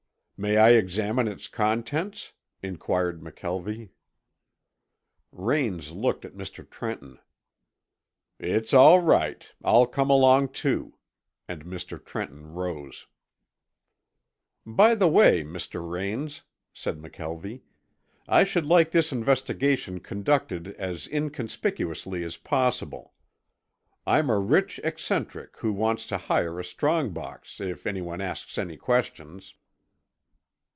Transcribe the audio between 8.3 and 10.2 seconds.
"It's all right. I'll come